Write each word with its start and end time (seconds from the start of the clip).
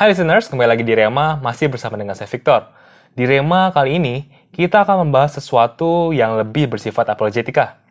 Hai 0.00 0.16
listeners, 0.16 0.48
kembali 0.48 0.64
lagi 0.64 0.80
di 0.80 0.96
Rema, 0.96 1.36
masih 1.44 1.68
bersama 1.68 2.00
dengan 2.00 2.16
saya 2.16 2.24
Victor. 2.24 2.72
Di 3.12 3.28
Rema 3.28 3.68
kali 3.68 4.00
ini, 4.00 4.32
kita 4.48 4.80
akan 4.80 5.04
membahas 5.04 5.36
sesuatu 5.36 6.16
yang 6.16 6.40
lebih 6.40 6.72
bersifat 6.72 7.04
apologetika. 7.12 7.84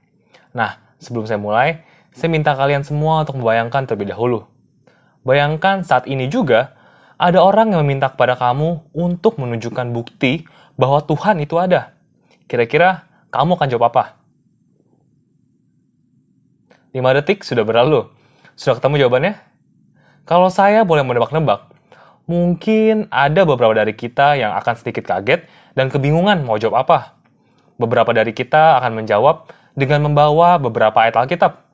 Nah, 0.50 0.82
sebelum 0.98 1.30
saya 1.30 1.38
mulai, 1.38 1.86
saya 2.10 2.34
minta 2.34 2.57
kalian 2.57 2.82
semua 2.82 3.21
untuk 3.21 3.38
membayangkan 3.38 3.86
terlebih 3.86 4.10
dahulu. 4.10 4.50
Bayangkan 5.21 5.86
saat 5.86 6.10
ini 6.10 6.25
juga, 6.34 6.74
ada 7.21 7.46
orang 7.46 7.78
yang 7.78 7.86
meminta 7.86 8.10
kepada 8.10 8.34
kamu 8.34 8.89
untuk 8.89 9.38
menunjukkan 9.38 9.93
bukti 9.93 10.50
bahwa 10.82 11.06
Tuhan 11.06 11.37
itu 11.46 11.62
ada. 11.62 11.93
Kira-kira 12.50 13.06
kamu 13.29 13.54
akan 13.54 13.70
jawab 13.70 13.93
apa? 13.93 14.18
5 16.89 17.18
detik 17.21 17.46
sudah 17.46 17.62
berlalu. 17.62 18.10
Sudah 18.57 18.82
ketemu 18.82 19.06
jawabannya? 19.06 19.37
Kalau 20.26 20.50
saya 20.50 20.82
boleh 20.82 21.06
menebak-nebak, 21.06 21.70
mungkin 22.29 23.10
ada 23.10 23.42
beberapa 23.42 23.74
dari 23.74 23.97
kita 23.97 24.37
yang 24.37 24.54
akan 24.54 24.78
sedikit 24.78 25.10
kaget 25.10 25.50
dan 25.74 25.89
kebingungan 25.89 26.46
mau 26.46 26.61
jawab 26.61 26.86
apa. 26.86 27.18
Beberapa 27.82 28.14
dari 28.14 28.37
kita 28.37 28.78
akan 28.78 29.01
menjawab 29.01 29.50
dengan 29.74 30.06
membawa 30.06 30.61
beberapa 30.61 30.93
ayat 31.01 31.18
Alkitab. 31.18 31.65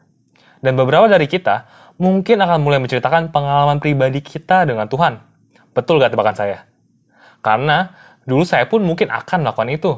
Dan 0.63 0.80
beberapa 0.80 1.12
dari 1.12 1.27
kita 1.27 1.68
mungkin 1.99 2.40
akan 2.40 2.63
mulai 2.63 2.80
menceritakan 2.80 3.36
pengalaman 3.36 3.84
pribadi 3.84 4.23
kita 4.23 4.63
dengan 4.63 4.88
Tuhan. 4.88 5.20
Betul 5.76 5.99
gak 5.99 6.16
tebakan 6.16 6.40
saya? 6.40 6.63
Karena 7.44 7.91
dulu 8.24 8.48
saya 8.48 8.63
pun 8.66 8.80
mungkin 8.80 9.12
akan 9.12 9.44
melakukan 9.44 9.70
itu. 9.76 9.91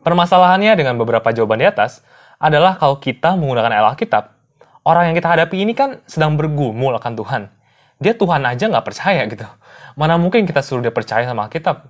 Permasalahannya 0.00 0.78
dengan 0.78 0.94
beberapa 0.96 1.26
jawaban 1.34 1.60
di 1.60 1.66
atas 1.66 2.06
adalah 2.40 2.78
kalau 2.78 3.02
kita 3.02 3.36
menggunakan 3.36 3.68
ayat 3.68 3.98
Alkitab, 3.98 4.24
orang 4.86 5.10
yang 5.10 5.16
kita 5.18 5.28
hadapi 5.28 5.56
ini 5.60 5.76
kan 5.76 6.00
sedang 6.08 6.38
bergumul 6.38 6.96
akan 6.96 7.12
Tuhan 7.18 7.42
dia 8.00 8.16
Tuhan 8.16 8.40
aja 8.42 8.64
nggak 8.66 8.86
percaya 8.86 9.22
gitu. 9.28 9.44
Mana 9.94 10.16
mungkin 10.16 10.48
kita 10.48 10.64
suruh 10.64 10.80
dia 10.80 10.90
percaya 10.90 11.28
sama 11.28 11.46
Alkitab? 11.46 11.84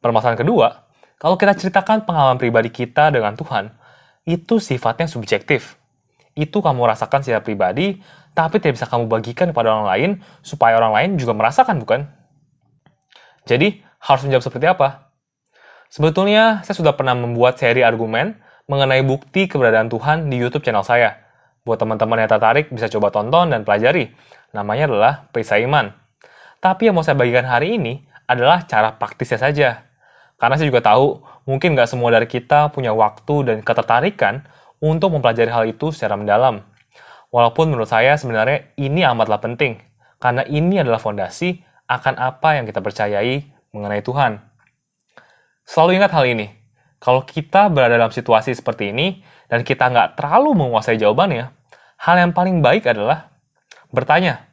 Permasalahan 0.00 0.40
kedua, 0.40 0.88
kalau 1.20 1.36
kita 1.36 1.52
ceritakan 1.52 2.08
pengalaman 2.08 2.40
pribadi 2.40 2.72
kita 2.72 3.12
dengan 3.12 3.36
Tuhan, 3.36 3.74
itu 4.24 4.56
sifatnya 4.56 5.04
subjektif. 5.04 5.76
Itu 6.32 6.64
kamu 6.64 6.88
rasakan 6.88 7.20
secara 7.20 7.42
pribadi, 7.44 7.98
tapi 8.32 8.62
tidak 8.62 8.80
bisa 8.80 8.86
kamu 8.86 9.10
bagikan 9.10 9.50
kepada 9.50 9.74
orang 9.74 9.86
lain, 9.90 10.10
supaya 10.40 10.78
orang 10.78 10.94
lain 10.94 11.10
juga 11.18 11.34
merasakan, 11.34 11.82
bukan? 11.82 12.06
Jadi, 13.44 13.82
harus 13.98 14.22
menjawab 14.22 14.44
seperti 14.46 14.66
apa? 14.70 15.10
Sebetulnya, 15.90 16.62
saya 16.62 16.76
sudah 16.78 16.94
pernah 16.94 17.18
membuat 17.18 17.58
seri 17.58 17.82
argumen 17.82 18.38
mengenai 18.70 19.02
bukti 19.02 19.50
keberadaan 19.50 19.90
Tuhan 19.90 20.30
di 20.30 20.38
YouTube 20.38 20.62
channel 20.62 20.86
saya. 20.86 21.27
Buat 21.68 21.84
teman-teman 21.84 22.24
yang 22.24 22.32
tertarik, 22.32 22.72
bisa 22.72 22.88
coba 22.88 23.12
tonton 23.12 23.52
dan 23.52 23.60
pelajari. 23.60 24.08
Namanya 24.56 24.88
adalah 24.88 25.14
Perisa 25.28 25.60
Iman. 25.60 25.92
Tapi 26.64 26.88
yang 26.88 26.96
mau 26.96 27.04
saya 27.04 27.12
bagikan 27.20 27.44
hari 27.44 27.76
ini 27.76 28.08
adalah 28.24 28.64
cara 28.64 28.96
praktisnya 28.96 29.36
saja. 29.36 29.84
Karena 30.40 30.56
saya 30.56 30.72
juga 30.72 30.80
tahu, 30.80 31.20
mungkin 31.44 31.76
nggak 31.76 31.92
semua 31.92 32.08
dari 32.08 32.24
kita 32.24 32.72
punya 32.72 32.96
waktu 32.96 33.52
dan 33.52 33.56
ketertarikan 33.60 34.48
untuk 34.80 35.12
mempelajari 35.12 35.52
hal 35.52 35.68
itu 35.68 35.92
secara 35.92 36.16
mendalam. 36.16 36.64
Walaupun 37.28 37.68
menurut 37.68 37.92
saya 37.92 38.16
sebenarnya 38.16 38.72
ini 38.80 39.04
amatlah 39.04 39.36
penting, 39.36 39.76
karena 40.16 40.48
ini 40.48 40.80
adalah 40.80 40.96
fondasi 40.96 41.60
akan 41.84 42.16
apa 42.16 42.56
yang 42.56 42.64
kita 42.64 42.80
percayai 42.80 43.44
mengenai 43.76 44.00
Tuhan. 44.00 44.40
Selalu 45.68 46.00
ingat 46.00 46.16
hal 46.16 46.24
ini, 46.24 46.48
kalau 46.96 47.28
kita 47.28 47.68
berada 47.68 48.00
dalam 48.00 48.08
situasi 48.08 48.56
seperti 48.56 48.88
ini, 48.88 49.20
dan 49.52 49.60
kita 49.68 49.92
nggak 49.92 50.16
terlalu 50.16 50.64
menguasai 50.64 50.96
jawabannya, 50.96 51.57
hal 51.98 52.16
yang 52.18 52.32
paling 52.32 52.62
baik 52.62 52.86
adalah 52.86 53.34
bertanya. 53.90 54.46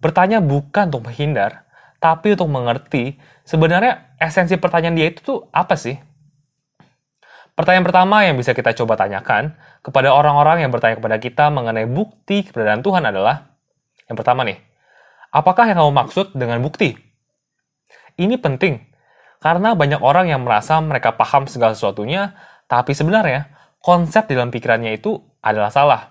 Bertanya 0.00 0.40
bukan 0.40 0.88
untuk 0.88 1.12
menghindar, 1.12 1.68
tapi 2.00 2.32
untuk 2.32 2.48
mengerti 2.48 3.20
sebenarnya 3.44 4.16
esensi 4.16 4.56
pertanyaan 4.56 4.96
dia 4.96 5.12
itu 5.12 5.20
tuh 5.20 5.38
apa 5.52 5.76
sih? 5.76 6.00
Pertanyaan 7.52 7.84
pertama 7.84 8.24
yang 8.24 8.40
bisa 8.40 8.56
kita 8.56 8.72
coba 8.72 8.96
tanyakan 8.96 9.52
kepada 9.84 10.08
orang-orang 10.16 10.64
yang 10.64 10.72
bertanya 10.72 10.96
kepada 10.96 11.20
kita 11.20 11.52
mengenai 11.52 11.84
bukti 11.84 12.48
keberadaan 12.48 12.80
Tuhan 12.80 13.04
adalah 13.04 13.52
yang 14.08 14.16
pertama 14.16 14.42
nih, 14.48 14.56
apakah 15.30 15.68
yang 15.68 15.78
kamu 15.84 15.92
maksud 15.92 16.26
dengan 16.32 16.64
bukti? 16.64 16.96
Ini 18.16 18.40
penting, 18.40 18.80
karena 19.38 19.76
banyak 19.78 20.02
orang 20.02 20.32
yang 20.32 20.42
merasa 20.42 20.80
mereka 20.82 21.14
paham 21.14 21.46
segala 21.46 21.76
sesuatunya, 21.78 22.34
tapi 22.66 22.90
sebenarnya 22.96 23.52
konsep 23.78 24.26
dalam 24.26 24.50
pikirannya 24.50 24.98
itu 24.98 25.20
adalah 25.40 25.70
salah. 25.70 26.09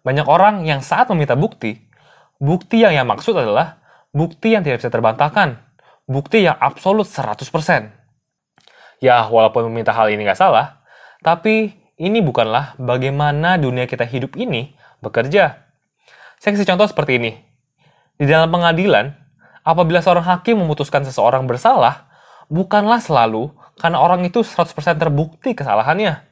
Banyak 0.00 0.26
orang 0.26 0.64
yang 0.64 0.80
saat 0.80 1.08
meminta 1.12 1.36
bukti, 1.36 1.76
bukti 2.40 2.80
yang 2.80 2.96
yang 2.96 3.06
maksud 3.08 3.36
adalah 3.36 3.80
bukti 4.16 4.56
yang 4.56 4.64
tidak 4.64 4.80
bisa 4.80 4.88
terbantahkan, 4.88 5.60
bukti 6.08 6.48
yang 6.48 6.56
absolut 6.56 7.04
100%. 7.04 7.92
Ya, 9.00 9.24
walaupun 9.28 9.68
meminta 9.68 9.92
hal 9.92 10.12
ini 10.12 10.24
nggak 10.24 10.40
salah, 10.40 10.80
tapi 11.20 11.76
ini 12.00 12.24
bukanlah 12.24 12.80
bagaimana 12.80 13.60
dunia 13.60 13.84
kita 13.84 14.08
hidup 14.08 14.36
ini 14.40 14.72
bekerja. 15.04 15.68
Saya 16.40 16.50
kasih 16.56 16.68
contoh 16.72 16.88
seperti 16.88 17.20
ini. 17.20 17.32
Di 18.16 18.24
dalam 18.24 18.48
pengadilan, 18.48 19.12
apabila 19.64 20.00
seorang 20.00 20.24
hakim 20.24 20.60
memutuskan 20.60 21.04
seseorang 21.04 21.44
bersalah, 21.44 22.08
bukanlah 22.48 23.00
selalu 23.00 23.52
karena 23.76 24.00
orang 24.00 24.24
itu 24.24 24.40
100% 24.40 24.72
terbukti 24.96 25.52
kesalahannya. 25.52 26.24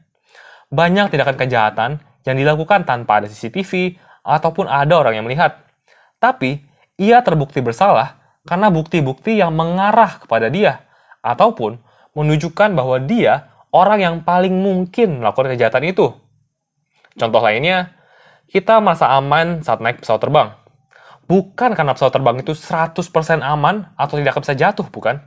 Banyak 0.68 1.12
tindakan 1.12 1.36
kejahatan 1.36 1.90
yang 2.26 2.36
dilakukan 2.38 2.88
tanpa 2.88 3.22
ada 3.22 3.26
CCTV 3.30 3.98
ataupun 4.24 4.66
ada 4.66 4.94
orang 4.98 5.18
yang 5.18 5.26
melihat. 5.26 5.60
Tapi, 6.18 6.62
ia 6.98 7.22
terbukti 7.22 7.62
bersalah 7.62 8.18
karena 8.42 8.72
bukti-bukti 8.74 9.38
yang 9.38 9.54
mengarah 9.54 10.18
kepada 10.18 10.50
dia 10.50 10.82
ataupun 11.22 11.78
menunjukkan 12.16 12.74
bahwa 12.74 12.98
dia 12.98 13.52
orang 13.70 13.98
yang 14.02 14.16
paling 14.26 14.50
mungkin 14.50 15.22
melakukan 15.22 15.54
kejahatan 15.54 15.84
itu. 15.86 16.10
Contoh 17.14 17.42
lainnya, 17.42 17.94
kita 18.50 18.82
merasa 18.82 19.12
aman 19.14 19.62
saat 19.62 19.78
naik 19.78 20.02
pesawat 20.02 20.22
terbang. 20.22 20.48
Bukan 21.28 21.76
karena 21.76 21.92
pesawat 21.92 22.14
terbang 22.16 22.36
itu 22.40 22.56
100% 22.56 23.44
aman 23.44 23.92
atau 23.94 24.16
tidak 24.16 24.40
bisa 24.40 24.56
jatuh, 24.56 24.88
bukan? 24.88 25.20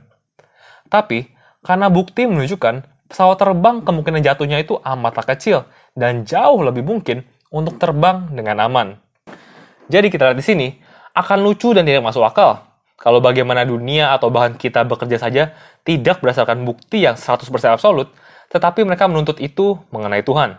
Tapi, 0.90 1.30
karena 1.62 1.86
bukti 1.88 2.26
menunjukkan 2.26 3.06
pesawat 3.06 3.38
terbang 3.38 3.86
kemungkinan 3.86 4.20
jatuhnya 4.24 4.58
itu 4.58 4.80
amatlah 4.82 5.22
kecil 5.22 5.68
dan 5.92 6.24
jauh 6.24 6.60
lebih 6.64 6.84
mungkin 6.84 7.24
untuk 7.52 7.76
terbang 7.76 8.32
dengan 8.32 8.64
aman. 8.64 8.96
Jadi 9.92 10.08
kita 10.08 10.32
lihat 10.32 10.38
di 10.40 10.46
sini, 10.46 10.68
akan 11.12 11.44
lucu 11.44 11.76
dan 11.76 11.84
tidak 11.84 12.00
masuk 12.00 12.24
akal 12.24 12.64
kalau 13.02 13.18
bagaimana 13.18 13.66
dunia 13.66 14.14
atau 14.14 14.30
bahan 14.30 14.54
kita 14.54 14.86
bekerja 14.86 15.18
saja 15.18 15.52
tidak 15.82 16.22
berdasarkan 16.22 16.62
bukti 16.62 17.02
yang 17.02 17.18
100% 17.18 17.42
absolut, 17.74 18.08
tetapi 18.48 18.86
mereka 18.86 19.10
menuntut 19.10 19.42
itu 19.42 19.74
mengenai 19.90 20.22
Tuhan. 20.22 20.54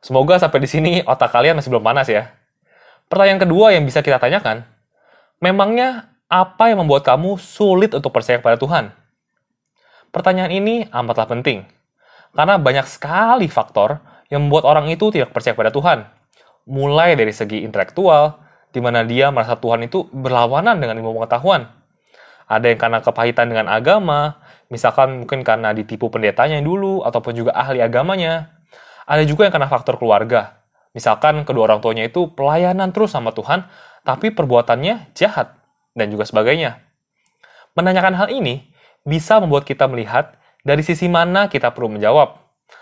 Semoga 0.00 0.40
sampai 0.40 0.64
di 0.64 0.68
sini 0.68 0.92
otak 1.04 1.28
kalian 1.28 1.60
masih 1.60 1.68
belum 1.68 1.84
panas 1.84 2.08
ya. 2.08 2.32
Pertanyaan 3.12 3.44
kedua 3.44 3.76
yang 3.76 3.84
bisa 3.84 4.00
kita 4.00 4.16
tanyakan, 4.16 4.64
memangnya 5.44 6.08
apa 6.32 6.72
yang 6.72 6.80
membuat 6.80 7.04
kamu 7.04 7.36
sulit 7.36 7.92
untuk 7.92 8.10
percaya 8.10 8.40
kepada 8.40 8.56
Tuhan? 8.56 8.96
Pertanyaan 10.08 10.52
ini 10.56 10.88
amatlah 10.88 11.28
penting, 11.28 11.68
karena 12.34 12.58
banyak 12.58 12.86
sekali 12.90 13.46
faktor 13.46 14.02
yang 14.28 14.46
membuat 14.46 14.66
orang 14.66 14.90
itu 14.90 15.14
tidak 15.14 15.30
percaya 15.30 15.54
kepada 15.54 15.70
Tuhan. 15.70 15.98
Mulai 16.66 17.14
dari 17.14 17.30
segi 17.30 17.62
intelektual, 17.62 18.42
di 18.74 18.82
mana 18.82 19.06
dia 19.06 19.30
merasa 19.30 19.54
Tuhan 19.54 19.86
itu 19.86 20.10
berlawanan 20.10 20.82
dengan 20.82 20.98
ilmu 20.98 21.22
pengetahuan. 21.22 21.70
Ada 22.50 22.74
yang 22.74 22.80
karena 22.82 22.98
kepahitan 23.00 23.46
dengan 23.48 23.70
agama, 23.70 24.42
misalkan 24.68 25.24
mungkin 25.24 25.46
karena 25.46 25.70
ditipu 25.72 26.10
pendetanya 26.10 26.58
dulu, 26.60 27.06
ataupun 27.06 27.32
juga 27.32 27.54
ahli 27.54 27.80
agamanya. 27.80 28.50
Ada 29.06 29.22
juga 29.24 29.46
yang 29.46 29.54
karena 29.54 29.70
faktor 29.70 29.96
keluarga. 29.96 30.58
Misalkan 30.92 31.46
kedua 31.46 31.70
orang 31.70 31.80
tuanya 31.80 32.04
itu 32.06 32.32
pelayanan 32.32 32.90
terus 32.90 33.14
sama 33.14 33.30
Tuhan, 33.30 33.68
tapi 34.02 34.34
perbuatannya 34.34 35.14
jahat, 35.16 35.56
dan 35.96 36.10
juga 36.10 36.26
sebagainya. 36.28 36.82
Menanyakan 37.74 38.14
hal 38.14 38.28
ini 38.30 38.70
bisa 39.04 39.38
membuat 39.42 39.66
kita 39.66 39.86
melihat 39.90 40.38
dari 40.64 40.80
sisi 40.80 41.06
mana 41.06 41.46
kita 41.52 41.70
perlu 41.70 41.92
menjawab. 41.92 42.40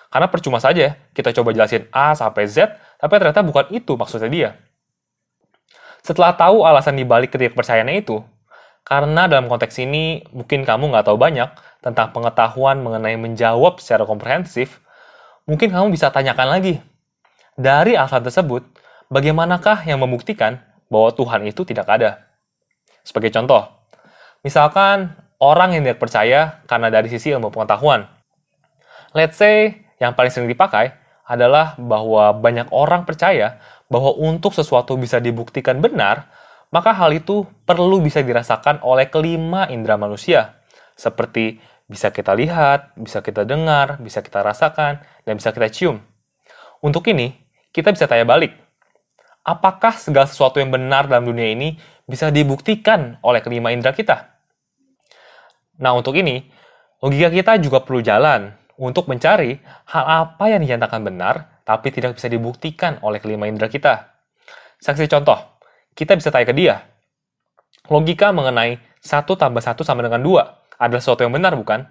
Karena 0.08 0.30
percuma 0.30 0.62
saja 0.62 0.96
kita 1.12 1.34
coba 1.34 1.50
jelasin 1.50 1.90
A 1.90 2.14
sampai 2.14 2.46
Z, 2.46 2.70
tapi 2.96 3.12
ternyata 3.18 3.42
bukan 3.42 3.68
itu 3.74 3.98
maksudnya 3.98 4.30
dia. 4.30 4.50
Setelah 6.02 6.34
tahu 6.38 6.62
alasan 6.62 6.98
dibalik 6.98 7.34
ketidakpercayaannya 7.34 7.96
itu, 8.02 8.22
karena 8.82 9.30
dalam 9.30 9.46
konteks 9.46 9.78
ini 9.82 10.26
mungkin 10.34 10.66
kamu 10.66 10.90
nggak 10.90 11.06
tahu 11.06 11.18
banyak 11.18 11.50
tentang 11.82 12.10
pengetahuan 12.10 12.82
mengenai 12.82 13.14
menjawab 13.18 13.78
secara 13.78 14.02
komprehensif, 14.06 14.82
mungkin 15.46 15.70
kamu 15.70 15.94
bisa 15.94 16.10
tanyakan 16.10 16.58
lagi. 16.58 16.82
Dari 17.54 17.94
alasan 17.94 18.26
tersebut, 18.26 18.66
bagaimanakah 19.08 19.86
yang 19.86 20.02
membuktikan 20.02 20.58
bahwa 20.90 21.14
Tuhan 21.14 21.46
itu 21.46 21.62
tidak 21.62 21.86
ada? 21.86 22.26
Sebagai 23.06 23.30
contoh, 23.30 23.66
misalkan 24.42 25.14
orang 25.42 25.74
yang 25.74 25.82
tidak 25.82 25.98
percaya 25.98 26.62
karena 26.70 26.86
dari 26.86 27.10
sisi 27.10 27.34
ilmu 27.34 27.50
pengetahuan. 27.50 28.06
Let's 29.10 29.42
say 29.42 29.82
yang 29.98 30.14
paling 30.14 30.30
sering 30.30 30.46
dipakai 30.46 30.94
adalah 31.26 31.74
bahwa 31.82 32.30
banyak 32.38 32.70
orang 32.70 33.02
percaya 33.02 33.58
bahwa 33.90 34.14
untuk 34.16 34.54
sesuatu 34.54 34.94
bisa 34.94 35.18
dibuktikan 35.18 35.82
benar, 35.82 36.30
maka 36.72 36.94
hal 36.94 37.12
itu 37.12 37.44
perlu 37.68 38.00
bisa 38.00 38.22
dirasakan 38.24 38.80
oleh 38.80 39.10
kelima 39.12 39.68
indera 39.68 40.00
manusia, 40.00 40.62
seperti 40.96 41.60
bisa 41.84 42.08
kita 42.08 42.32
lihat, 42.32 42.96
bisa 42.96 43.20
kita 43.20 43.44
dengar, 43.44 44.00
bisa 44.00 44.24
kita 44.24 44.40
rasakan, 44.40 45.04
dan 45.28 45.36
bisa 45.36 45.52
kita 45.52 45.68
cium. 45.68 46.00
Untuk 46.80 47.04
ini, 47.12 47.36
kita 47.68 47.92
bisa 47.92 48.08
tanya 48.08 48.24
balik, 48.24 48.56
apakah 49.44 49.92
segala 50.00 50.24
sesuatu 50.24 50.56
yang 50.56 50.72
benar 50.72 51.04
dalam 51.04 51.28
dunia 51.28 51.52
ini 51.52 51.76
bisa 52.08 52.32
dibuktikan 52.32 53.20
oleh 53.20 53.44
kelima 53.44 53.68
indera 53.76 53.92
kita? 53.92 54.31
Nah, 55.82 55.98
untuk 55.98 56.14
ini, 56.14 56.46
logika 57.02 57.28
kita 57.34 57.58
juga 57.58 57.82
perlu 57.82 57.98
jalan 57.98 58.54
untuk 58.78 59.10
mencari 59.10 59.58
hal 59.90 60.04
apa 60.06 60.44
yang 60.46 60.62
dinyatakan 60.62 61.02
benar, 61.02 61.60
tapi 61.66 61.90
tidak 61.90 62.14
bisa 62.16 62.30
dibuktikan 62.30 63.02
oleh 63.02 63.18
kelima 63.18 63.50
indera 63.50 63.66
kita. 63.66 64.14
Saksi 64.78 65.10
contoh, 65.10 65.38
kita 65.98 66.14
bisa 66.14 66.30
tanya 66.30 66.46
ke 66.46 66.54
dia. 66.54 66.86
Logika 67.90 68.30
mengenai 68.30 68.78
1 69.02 69.26
tambah 69.34 69.58
1 69.58 69.82
sama 69.82 70.06
dengan 70.06 70.22
2 70.22 70.78
adalah 70.78 71.02
sesuatu 71.02 71.26
yang 71.26 71.34
benar, 71.34 71.58
bukan? 71.58 71.82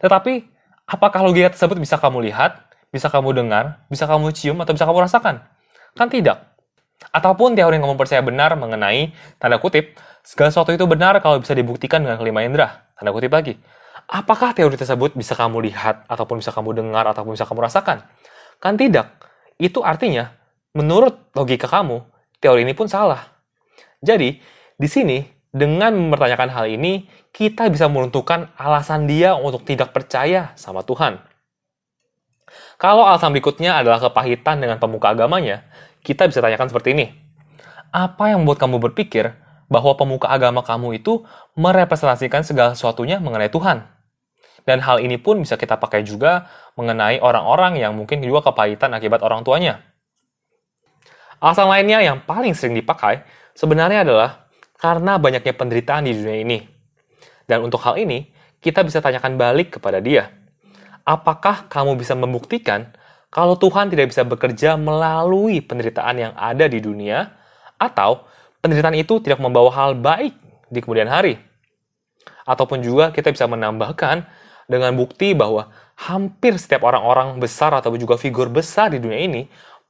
Tetapi, 0.00 0.48
apakah 0.88 1.20
logika 1.20 1.52
tersebut 1.52 1.76
bisa 1.76 2.00
kamu 2.00 2.32
lihat, 2.32 2.64
bisa 2.88 3.12
kamu 3.12 3.36
dengar, 3.36 3.84
bisa 3.92 4.08
kamu 4.08 4.32
cium, 4.32 4.56
atau 4.64 4.72
bisa 4.72 4.88
kamu 4.88 5.04
rasakan? 5.04 5.44
Kan 5.92 6.08
tidak. 6.08 6.56
Ataupun 7.12 7.52
teori 7.52 7.76
yang 7.76 7.84
kamu 7.84 8.00
percaya 8.00 8.24
benar 8.24 8.56
mengenai, 8.56 9.12
tanda 9.36 9.60
kutip, 9.60 9.96
segala 10.24 10.48
sesuatu 10.48 10.72
itu 10.72 10.88
benar 10.88 11.20
kalau 11.20 11.40
bisa 11.40 11.52
dibuktikan 11.52 12.00
dengan 12.00 12.16
kelima 12.16 12.40
indera. 12.44 12.87
Tanda 12.98 13.14
kutip 13.14 13.30
lagi. 13.30 13.54
Apakah 14.10 14.50
teori 14.50 14.74
tersebut 14.74 15.14
bisa 15.14 15.38
kamu 15.38 15.62
lihat, 15.70 16.02
ataupun 16.10 16.42
bisa 16.42 16.50
kamu 16.50 16.74
dengar, 16.74 17.06
ataupun 17.06 17.38
bisa 17.38 17.46
kamu 17.46 17.62
rasakan? 17.62 18.02
Kan 18.58 18.74
tidak. 18.74 19.14
Itu 19.54 19.86
artinya, 19.86 20.34
menurut 20.74 21.30
logika 21.38 21.70
kamu, 21.70 22.02
teori 22.42 22.66
ini 22.66 22.74
pun 22.74 22.90
salah. 22.90 23.38
Jadi, 24.02 24.42
di 24.74 24.88
sini, 24.90 25.22
dengan 25.54 25.94
mempertanyakan 25.94 26.50
hal 26.50 26.66
ini, 26.66 27.06
kita 27.30 27.70
bisa 27.70 27.86
meruntuhkan 27.86 28.50
alasan 28.58 29.06
dia 29.06 29.38
untuk 29.38 29.62
tidak 29.62 29.94
percaya 29.94 30.50
sama 30.58 30.82
Tuhan. 30.82 31.22
Kalau 32.78 33.06
alasan 33.06 33.34
berikutnya 33.34 33.78
adalah 33.78 34.02
kepahitan 34.02 34.58
dengan 34.58 34.78
pemuka 34.82 35.14
agamanya, 35.14 35.66
kita 36.02 36.26
bisa 36.26 36.42
tanyakan 36.42 36.70
seperti 36.70 36.94
ini. 36.94 37.06
Apa 37.90 38.32
yang 38.32 38.42
membuat 38.42 38.62
kamu 38.62 38.78
berpikir 38.90 39.34
bahwa 39.68 39.94
pemuka 39.94 40.26
agama 40.32 40.64
kamu 40.64 40.98
itu 40.98 41.22
merepresentasikan 41.54 42.42
segala 42.42 42.72
sesuatunya 42.72 43.20
mengenai 43.20 43.52
Tuhan? 43.52 43.84
Dan 44.64 44.84
hal 44.84 45.00
ini 45.00 45.16
pun 45.16 45.40
bisa 45.40 45.56
kita 45.56 45.80
pakai 45.80 46.04
juga 46.04 46.48
mengenai 46.76 47.24
orang-orang 47.24 47.80
yang 47.80 47.96
mungkin 47.96 48.20
juga 48.20 48.52
kepahitan 48.52 48.92
akibat 48.92 49.24
orang 49.24 49.40
tuanya. 49.40 49.80
Alasan 51.40 51.70
lainnya 51.70 52.02
yang 52.02 52.20
paling 52.26 52.52
sering 52.52 52.76
dipakai 52.76 53.22
sebenarnya 53.54 54.04
adalah 54.04 54.50
karena 54.76 55.16
banyaknya 55.16 55.54
penderitaan 55.54 56.04
di 56.04 56.12
dunia 56.12 56.38
ini. 56.42 56.58
Dan 57.48 57.64
untuk 57.64 57.80
hal 57.80 57.96
ini, 57.96 58.28
kita 58.60 58.84
bisa 58.84 59.00
tanyakan 59.00 59.40
balik 59.40 59.80
kepada 59.80 60.02
dia. 60.02 60.28
Apakah 61.06 61.70
kamu 61.72 61.96
bisa 61.96 62.12
membuktikan 62.12 62.92
kalau 63.32 63.56
Tuhan 63.56 63.88
tidak 63.88 64.12
bisa 64.12 64.24
bekerja 64.24 64.76
melalui 64.76 65.64
penderitaan 65.64 66.16
yang 66.16 66.32
ada 66.36 66.68
di 66.68 66.80
dunia, 66.80 67.38
atau 67.78 68.26
penderitaan 68.62 68.96
itu 68.98 69.22
tidak 69.22 69.38
membawa 69.38 69.70
hal 69.74 69.98
baik 69.98 70.34
di 70.68 70.78
kemudian 70.82 71.08
hari. 71.08 71.38
Ataupun 72.48 72.80
juga 72.80 73.12
kita 73.12 73.32
bisa 73.32 73.44
menambahkan 73.44 74.24
dengan 74.68 74.92
bukti 74.96 75.32
bahwa 75.32 75.72
hampir 75.98 76.56
setiap 76.60 76.84
orang-orang 76.84 77.40
besar 77.40 77.72
atau 77.74 77.92
juga 77.96 78.20
figur 78.20 78.48
besar 78.52 78.92
di 78.92 79.00
dunia 79.00 79.20
ini 79.20 79.48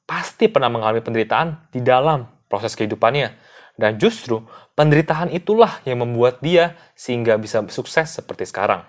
pasti 0.08 0.48
pernah 0.48 0.72
mengalami 0.72 1.04
penderitaan 1.04 1.70
di 1.74 1.84
dalam 1.84 2.24
proses 2.48 2.72
kehidupannya. 2.78 3.34
Dan 3.78 3.94
justru 3.94 4.42
penderitaan 4.74 5.30
itulah 5.30 5.78
yang 5.86 6.02
membuat 6.02 6.42
dia 6.42 6.74
sehingga 6.98 7.38
bisa 7.38 7.62
sukses 7.70 8.10
seperti 8.10 8.42
sekarang. 8.42 8.82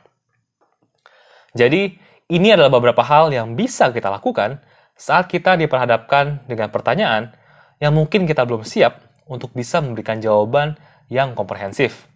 Jadi, 1.53 1.93
ini 2.29 2.53
adalah 2.53 2.73
beberapa 2.73 3.01
hal 3.05 3.29
yang 3.33 3.53
bisa 3.53 3.89
kita 3.89 4.09
lakukan 4.09 4.61
saat 4.97 5.29
kita 5.29 5.57
diperhadapkan 5.57 6.45
dengan 6.45 6.69
pertanyaan 6.69 7.33
yang 7.81 7.93
mungkin 7.93 8.25
kita 8.25 8.45
belum 8.45 8.65
siap 8.65 9.08
untuk 9.29 9.53
bisa 9.53 9.77
memberikan 9.79 10.17
jawaban 10.17 10.75
yang 11.07 11.37
komprehensif. 11.37 12.09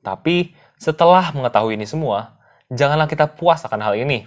Tapi 0.00 0.56
setelah 0.80 1.28
mengetahui 1.36 1.76
ini 1.76 1.84
semua, 1.84 2.40
janganlah 2.72 3.04
kita 3.04 3.28
puas 3.28 3.60
akan 3.62 3.84
hal 3.84 3.94
ini. 4.00 4.24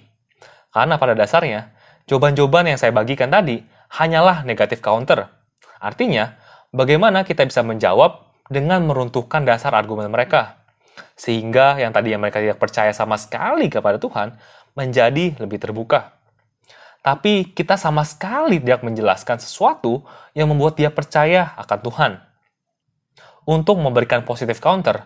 Karena 0.69 1.01
pada 1.01 1.17
dasarnya, 1.17 1.73
jawaban-jawaban 2.05 2.69
yang 2.69 2.79
saya 2.79 2.93
bagikan 2.93 3.33
tadi 3.33 3.65
hanyalah 3.97 4.45
negatif 4.45 4.79
counter. 4.79 5.29
Artinya, 5.81 6.37
bagaimana 6.69 7.25
kita 7.25 7.45
bisa 7.45 7.65
menjawab 7.65 8.29
dengan 8.49 8.85
meruntuhkan 8.85 9.45
dasar 9.45 9.73
argumen 9.73 10.13
mereka. 10.13 10.61
Sehingga 11.17 11.81
yang 11.81 11.89
tadi 11.93 12.13
yang 12.13 12.21
mereka 12.21 12.41
tidak 12.41 12.61
percaya 12.61 12.93
sama 12.93 13.17
sekali 13.17 13.69
kepada 13.69 13.97
Tuhan, 13.97 14.37
menjadi 14.77 15.37
lebih 15.41 15.61
terbuka. 15.61 16.22
Tapi 17.03 17.51
kita 17.51 17.75
sama 17.75 18.07
sekali 18.07 18.63
tidak 18.63 18.79
menjelaskan 18.79 19.35
sesuatu 19.35 20.07
yang 20.31 20.47
membuat 20.47 20.79
dia 20.79 20.87
percaya 20.87 21.51
akan 21.59 21.79
Tuhan. 21.83 22.11
Untuk 23.43 23.75
memberikan 23.75 24.23
positif 24.23 24.63
counter, 24.63 25.03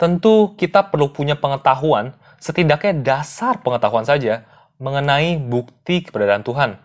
tentu 0.00 0.56
kita 0.56 0.88
perlu 0.88 1.12
punya 1.12 1.36
pengetahuan, 1.36 2.16
setidaknya 2.40 2.96
dasar 3.04 3.60
pengetahuan 3.60 4.08
saja, 4.08 4.48
mengenai 4.80 5.36
bukti 5.36 6.00
keberadaan 6.00 6.40
Tuhan. 6.48 6.80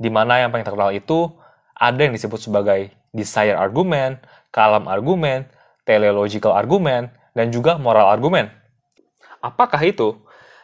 Di 0.00 0.08
mana 0.08 0.40
yang 0.40 0.48
paling 0.48 0.64
terkenal 0.64 0.96
itu 0.96 1.36
ada 1.76 2.00
yang 2.00 2.16
disebut 2.16 2.40
sebagai 2.40 2.88
desire 3.12 3.60
argument, 3.60 4.16
kalam 4.48 4.88
argument, 4.88 5.44
teleological 5.84 6.56
argument, 6.56 7.12
dan 7.36 7.52
juga 7.52 7.76
moral 7.76 8.08
argument. 8.08 8.48
Apakah 9.44 9.80
itu? 9.84 10.16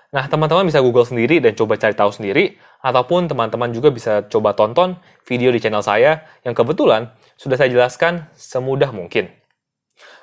Nah, 0.08 0.24
teman-teman 0.24 0.64
bisa 0.64 0.80
Google 0.80 1.04
sendiri 1.04 1.42
dan 1.44 1.52
coba 1.52 1.76
cari 1.76 1.92
tahu 1.92 2.08
sendiri, 2.08 2.56
ataupun 2.80 3.28
teman-teman 3.28 3.72
juga 3.72 3.92
bisa 3.92 4.24
coba 4.28 4.56
tonton 4.56 4.96
video 5.28 5.52
di 5.52 5.60
channel 5.60 5.84
saya 5.84 6.24
yang 6.46 6.56
kebetulan 6.56 7.12
sudah 7.36 7.60
saya 7.60 7.68
jelaskan 7.68 8.28
semudah 8.36 8.92
mungkin. 8.94 9.28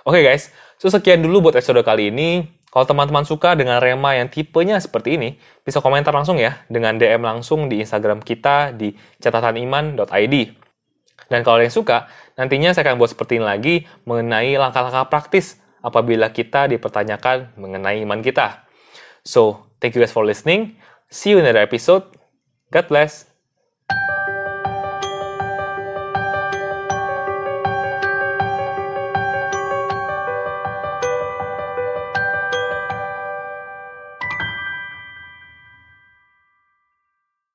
Oke 0.03 0.19
okay 0.19 0.23
guys, 0.23 0.51
so 0.81 0.89
sekian 0.89 1.21
dulu 1.21 1.49
buat 1.49 1.55
episode 1.57 1.81
kali 1.85 2.09
ini. 2.09 2.45
Kalau 2.73 2.89
teman-teman 2.89 3.21
suka 3.21 3.53
dengan 3.53 3.77
rema 3.77 4.17
yang 4.17 4.33
tipenya 4.33 4.81
seperti 4.81 5.13
ini, 5.13 5.37
bisa 5.61 5.77
komentar 5.77 6.09
langsung 6.09 6.41
ya 6.41 6.65
dengan 6.65 6.97
DM 6.97 7.21
langsung 7.21 7.69
di 7.69 7.85
Instagram 7.85 8.25
kita 8.25 8.73
di 8.73 8.97
catataniman.id. 9.21 10.35
Dan 11.29 11.39
kalau 11.45 11.61
yang 11.61 11.69
suka, 11.69 12.09
nantinya 12.33 12.73
saya 12.73 12.89
akan 12.89 12.97
buat 12.97 13.13
seperti 13.13 13.37
ini 13.37 13.45
lagi 13.45 13.75
mengenai 14.09 14.57
langkah-langkah 14.57 15.05
praktis 15.05 15.61
apabila 15.85 16.33
kita 16.33 16.65
dipertanyakan 16.65 17.53
mengenai 17.61 18.01
iman 18.01 18.25
kita. 18.25 18.65
So, 19.21 19.69
Thank 19.83 19.99
you 19.99 20.01
guys 20.01 20.15
for 20.15 20.23
listening. 20.23 20.79
See 21.11 21.31
you 21.31 21.39
in 21.39 21.43
another 21.43 21.59
episode. 21.59 22.12
God 22.73 22.89
bless. 22.89 23.32